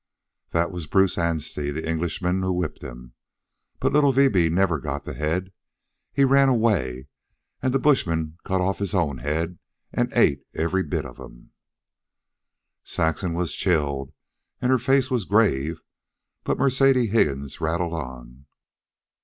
That 0.49 0.71
was 0.71 0.87
Bruce 0.87 1.15
Anstey, 1.15 1.69
the 1.69 1.87
Englishman 1.87 2.41
who 2.41 2.51
whipped 2.53 2.81
him. 2.81 3.13
But 3.79 3.93
little 3.93 4.11
Vibi 4.11 4.49
never 4.49 4.79
got 4.79 5.03
the 5.03 5.13
head. 5.13 5.53
He 6.11 6.23
ran 6.25 6.49
away 6.49 7.07
and 7.61 7.71
the 7.71 7.77
bushmen 7.77 8.39
cut 8.43 8.61
off 8.61 8.79
his 8.79 8.95
own 8.95 9.19
head 9.19 9.59
and 9.93 10.11
ate 10.13 10.41
every 10.55 10.81
bit 10.81 11.05
of 11.05 11.19
him." 11.19 11.51
Saxon 12.83 13.39
chilled, 13.45 14.11
and 14.59 14.71
her 14.71 14.79
face 14.79 15.11
was 15.11 15.25
grave; 15.25 15.81
but 16.43 16.57
Mercedes 16.57 17.11
Higgins 17.11 17.61
rattled 17.61 17.93
on. 17.93 18.47